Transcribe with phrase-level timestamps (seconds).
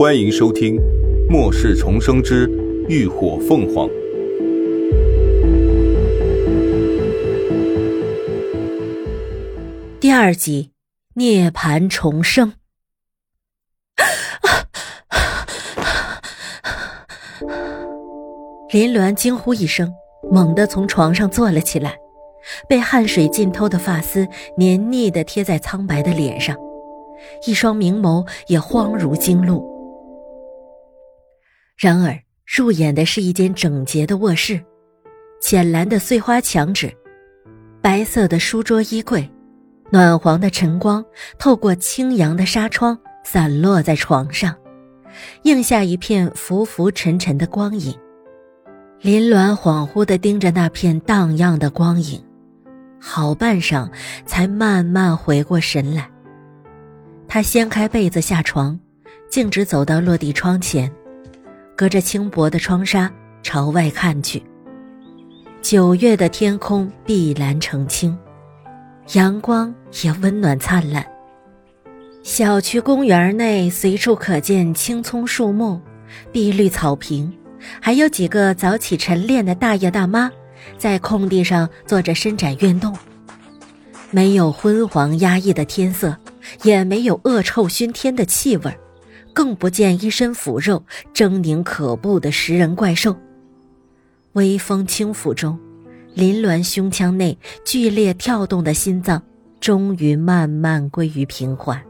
[0.00, 0.76] 欢迎收听
[1.30, 2.48] 《末世重生之
[2.88, 3.86] 浴火凤凰》
[10.00, 10.70] 第二集：
[11.16, 12.54] 涅槃重生。
[18.72, 19.92] 林鸾惊呼一声，
[20.32, 21.98] 猛地从床上坐了起来，
[22.66, 24.26] 被汗水浸透的发丝
[24.56, 26.56] 黏腻的贴在苍白的脸上，
[27.46, 29.69] 一双明眸也慌如惊鹿。
[31.80, 32.14] 然而，
[32.46, 34.60] 入眼的是一间整洁的卧室，
[35.40, 36.94] 浅蓝的碎花墙纸，
[37.80, 39.26] 白色的书桌衣柜，
[39.88, 41.02] 暖黄的晨光
[41.38, 44.54] 透过青阳的纱窗散落在床上，
[45.44, 47.98] 映下一片浮浮沉沉的光影。
[49.00, 52.22] 林鸾恍惚地盯着那片荡漾的光影，
[53.00, 53.90] 好半晌
[54.26, 56.10] 才慢慢回过神来。
[57.26, 58.78] 他掀开被子下床，
[59.30, 60.92] 径直走到落地窗前。
[61.80, 63.10] 隔着轻薄的窗纱
[63.42, 64.42] 朝外看去，
[65.62, 68.14] 九月的天空碧蓝澄清，
[69.14, 71.02] 阳光也温暖灿烂。
[72.22, 75.80] 小区公园内随处可见青葱树木、
[76.30, 77.32] 碧绿草坪，
[77.80, 80.30] 还有几个早起晨练的大爷大妈，
[80.76, 82.94] 在空地上做着伸展运动。
[84.10, 86.14] 没有昏黄压抑的天色，
[86.62, 88.76] 也没有恶臭熏天的气味儿。
[89.32, 93.16] 更不见一身腐肉、狰狞可怖的食人怪兽。
[94.32, 95.58] 微风轻拂中，
[96.14, 99.22] 林鸾胸腔内剧烈跳动的心脏
[99.60, 101.82] 终于慢慢归于平缓。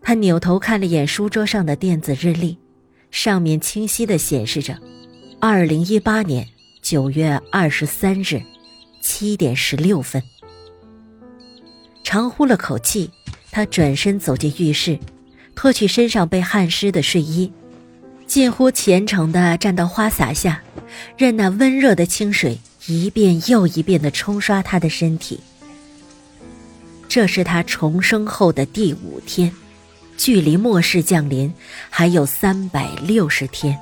[0.00, 2.56] 他扭头看了眼书桌上的电子日历，
[3.10, 4.78] 上面清晰的显示着：
[5.40, 6.46] 二零一八年
[6.80, 8.40] 九月二十三日
[9.00, 10.22] 七点十六分。
[12.04, 13.10] 长呼了口气，
[13.50, 14.96] 他转身走进浴室。
[15.56, 17.50] 脱去身上被汗湿的睡衣，
[18.26, 20.62] 近乎虔诚地站到花洒下，
[21.16, 25.40] 任那温热的清水一遍又一遍地冲刷他的身体。
[27.08, 29.50] 这是他重生后的第五天，
[30.18, 31.52] 距离末世降临
[31.88, 33.76] 还有三百六十天。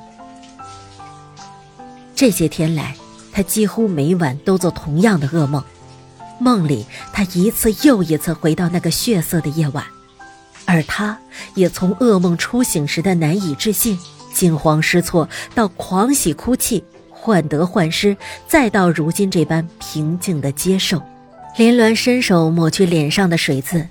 [2.15, 2.95] 这些天来，
[3.33, 5.63] 他几乎每晚都做同样的噩梦，
[6.39, 9.85] 梦里他一次又一次回到那个血色的夜晚。
[10.67, 11.19] 而他
[11.55, 13.99] 也从噩梦初醒时的难以置信、
[14.33, 18.17] 惊慌失措，到狂喜哭泣、患得患失，
[18.49, 21.03] 再到如今这般平静的接受。
[21.57, 23.87] 林鸾伸手抹去脸上的水渍，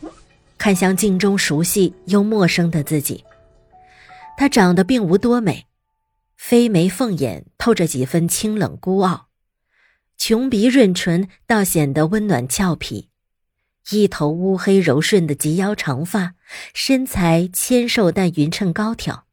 [0.57, 3.23] 看向镜中熟悉又陌生的自己。
[4.35, 5.67] 他长得并无多美，
[6.35, 9.27] 飞眉凤眼透着几分清冷孤傲，
[10.17, 13.09] 琼鼻润唇倒显得温暖俏皮。
[13.91, 16.35] 一头乌黑柔顺的及腰长发，
[16.73, 19.25] 身材纤瘦但匀称高挑，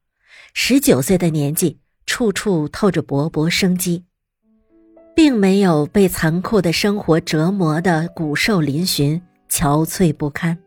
[0.54, 4.04] 十九岁的年纪，处处透着勃勃生机，
[5.14, 10.58] 并没有被残酷的生活折磨的骨瘦嶙峋、憔悴不堪。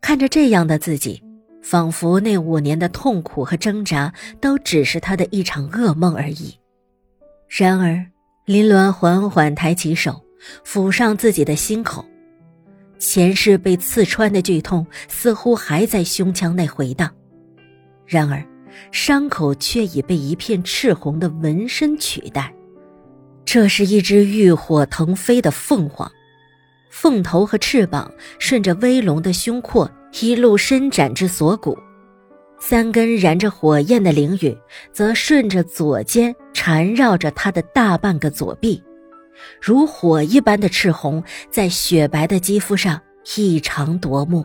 [0.00, 1.22] 看着这样的自己，
[1.62, 6.58] 仿佛那五年的痛苦和挣扎都只是他的一场噩梦而已。
[7.48, 8.06] 然而，
[8.46, 10.24] 林鸾缓缓抬起手，
[10.64, 12.04] 抚上自己的心口。
[12.98, 17.10] 前世被刺穿的剧痛似乎还在胸腔内回荡，
[18.06, 18.44] 然而，
[18.90, 22.52] 伤口却已被一片赤红的纹身取代。
[23.44, 26.10] 这是一只浴火腾飞的凤凰，
[26.90, 29.90] 凤头和翅膀顺着威龙的胸廓
[30.20, 31.78] 一路伸展至锁骨，
[32.58, 34.56] 三根燃着火焰的灵羽
[34.92, 38.82] 则顺着左肩缠绕着他的大半个左臂。
[39.60, 43.00] 如火一般的赤红，在雪白的肌肤上
[43.36, 44.44] 异常夺目，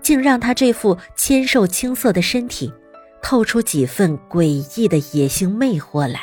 [0.00, 2.72] 竟让他这副纤瘦青涩的身体
[3.22, 4.44] 透出几分诡
[4.78, 6.20] 异的野性魅惑来。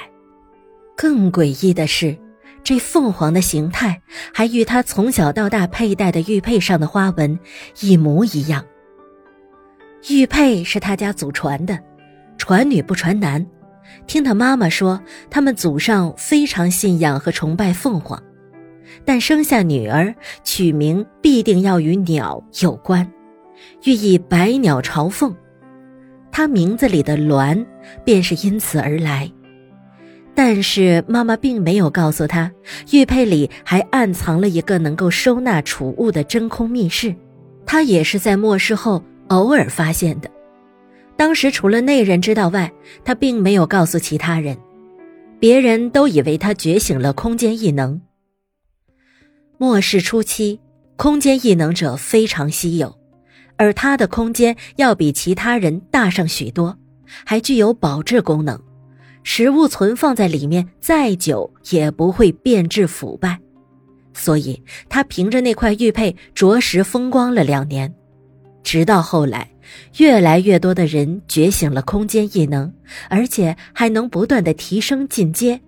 [0.95, 2.17] 更诡异的是，
[2.63, 4.01] 这凤凰的形态
[4.34, 7.38] 还与他从小到大佩戴的玉佩上的花纹
[7.81, 8.66] 一模一样。
[10.09, 11.79] 玉佩是他家祖传的，
[12.37, 13.46] 传女不传男。
[14.08, 18.22] 听他妈妈说，他们祖上非常信仰和崇拜凤凰，
[19.03, 20.14] 但生下女儿
[20.44, 23.12] 取名必定要与鸟有关，
[23.84, 25.36] 寓意百鸟朝凤。
[26.32, 27.66] 他名字里的“鸾”
[28.03, 29.32] 便是因此而来。
[30.36, 32.52] 但是妈妈并没有告诉他，
[32.92, 37.16] 玉佩里还暗藏了一个能够收纳储物的真空密室，
[37.66, 40.30] 他也是在末世后偶尔发现的。
[41.17, 42.72] 当时除了那人知道外，
[43.03, 44.58] 他并没有告诉其他人，
[45.40, 48.02] 别人都以为他觉醒了空间异能。
[49.58, 50.59] 末世初期，
[50.97, 52.97] 空间异能者非常稀有，
[53.56, 56.78] 而它的空间要比其他人大上许多，
[57.26, 58.59] 还具有保质功能，
[59.23, 63.40] 食物存放在里面再久也不会变质腐败，
[64.14, 67.94] 所以他凭着那块玉佩着实风光了两年。
[68.61, 69.50] 直到后来，
[69.97, 72.72] 越来越多的人觉醒了空间异能，
[73.09, 75.59] 而且还能不断的提升进阶，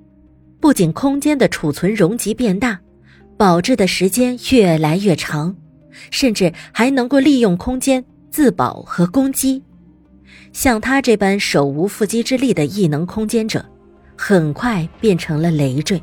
[0.59, 2.79] 不仅空间的储存容积变大，
[3.37, 5.55] 保质的时间越来越长。
[6.11, 9.63] 甚至还能够利用空间自保和攻击，
[10.53, 13.65] 像他这般手无缚鸡之力的异能空间者，
[14.15, 15.99] 很快变成了累赘。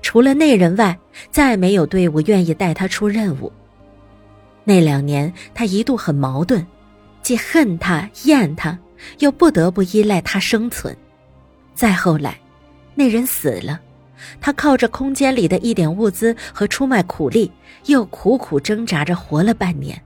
[0.00, 0.98] 除了那人外，
[1.30, 3.52] 再没有队伍愿意带他出任务。
[4.64, 6.66] 那两年，他一度很矛盾，
[7.28, 8.78] 既恨他厌他，
[9.18, 10.96] 又不得不依赖他生存。
[11.74, 12.40] 再后来，
[12.94, 13.78] 那人死了。
[14.40, 17.52] 他靠着空间里的一点物资和出卖苦力，
[17.84, 20.02] 又苦苦挣扎着活了半年，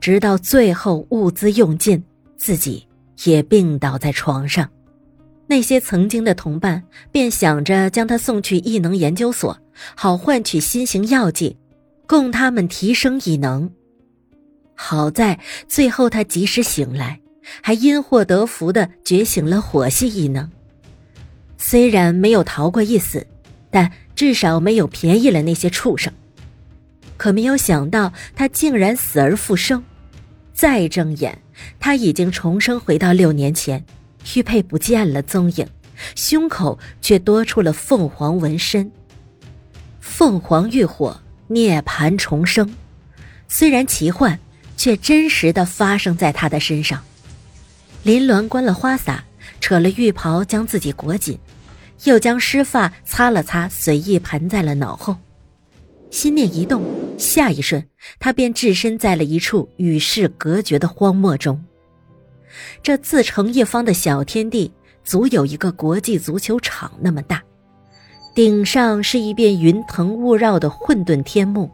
[0.00, 2.02] 直到最后物资用尽，
[2.36, 2.84] 自己
[3.22, 4.68] 也病倒在床上。
[5.46, 6.82] 那些曾经的同伴
[7.12, 9.56] 便想着将他送去异能研究所，
[9.94, 11.56] 好换取新型药剂，
[12.08, 13.70] 供他们提升异能。
[14.82, 15.38] 好在
[15.68, 17.20] 最后他及时醒来，
[17.60, 20.50] 还因祸得福的觉醒了火系异能。
[21.58, 23.26] 虽然没有逃过一死，
[23.70, 26.10] 但至少没有便宜了那些畜生。
[27.18, 29.84] 可没有想到，他竟然死而复生。
[30.54, 31.38] 再睁眼，
[31.78, 33.84] 他已经重生回到六年前，
[34.34, 35.68] 玉佩不见了踪影，
[36.16, 38.90] 胸口却多出了凤凰纹身。
[40.00, 42.74] 凤凰浴火，涅槃重生，
[43.46, 44.40] 虽然奇幻，
[44.80, 46.98] 却真实的发生在他的身上。
[48.02, 49.22] 林鸾关了花洒。
[49.60, 51.38] 扯了浴袍，将自己裹紧，
[52.04, 55.14] 又将湿发擦了擦，随意盘在了脑后。
[56.10, 56.82] 心念一动，
[57.18, 57.86] 下一瞬，
[58.18, 61.62] 他便置身在了一处与世隔绝的荒漠中。
[62.82, 64.72] 这自成一方的小天地，
[65.04, 67.42] 足有一个国际足球场那么大。
[68.34, 71.70] 顶上是一片云腾雾绕的混沌天幕，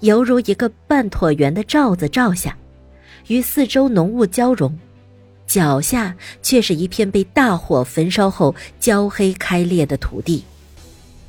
[0.00, 2.56] 犹如一个半椭圆的罩子罩下，
[3.28, 4.78] 与四周浓雾交融。
[5.46, 10.44] 脚下却是一片被大火焚烧后焦黑开裂的土地，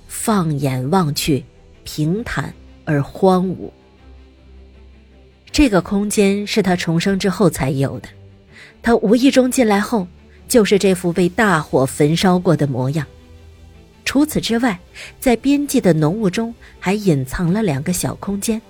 [0.08, 1.44] 放眼望去，
[1.84, 2.54] 平坦
[2.86, 3.70] 而荒芜。
[5.52, 8.08] 这个空间是他重生之后才有的，
[8.82, 10.08] 他无意中进来后，
[10.48, 13.06] 就是这副被大火焚烧过的模样。
[14.06, 14.80] 除此之外，
[15.20, 18.62] 在边际的浓雾中还隐藏了两个小空间，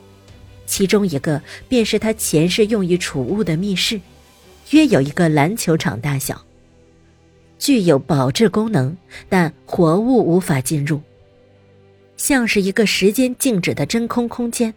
[0.65, 3.99] 其中一个便是他前世用于储物的密室。
[4.69, 6.41] 约有一个篮球场大小，
[7.59, 8.95] 具有保质功能，
[9.27, 11.01] 但活物无法进入，
[12.15, 14.73] 像是一个时间静止的真空空间。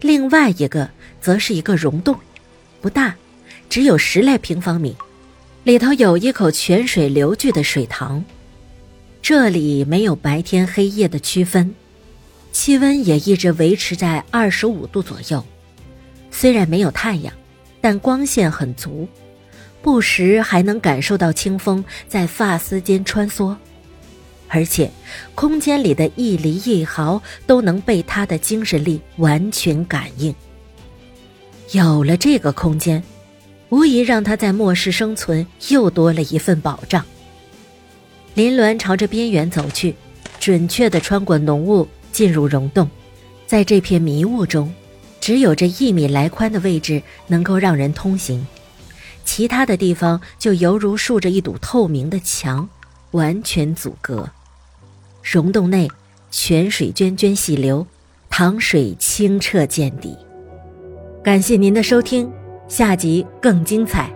[0.00, 0.88] 另外一个
[1.20, 2.18] 则是一个溶洞，
[2.80, 3.14] 不大，
[3.68, 4.96] 只有十来平方米，
[5.64, 8.24] 里头有一口泉水流聚的水塘。
[9.26, 11.74] 这里没有白天黑夜的区分，
[12.52, 15.42] 气温也一直维持在二十五度左右，
[16.30, 17.32] 虽然没有太阳。
[17.80, 19.08] 但光线很足，
[19.80, 23.56] 不时还能感受到清风在发丝间穿梭，
[24.48, 24.90] 而且
[25.34, 30.34] 空间里的一厘一毫都能被他的精神力完全感应。
[31.72, 33.02] 有了这个空间，
[33.70, 37.02] 无疑让他在末世生存又多了一份保障。
[38.34, 39.94] 林鸾朝着边缘走去，
[40.40, 42.88] 准确地穿过浓雾，进入溶洞，
[43.46, 44.72] 在这片迷雾中。
[45.20, 48.46] 只有这一米来宽的位置能够让人通行，
[49.24, 52.68] 其他的地方就犹如竖着一堵透明的墙，
[53.12, 54.28] 完全阻隔。
[55.22, 55.88] 溶洞内
[56.30, 57.86] 泉水涓涓细流，
[58.28, 60.14] 塘水清澈见底。
[61.22, 62.30] 感谢您的收听，
[62.68, 64.12] 下集更精彩。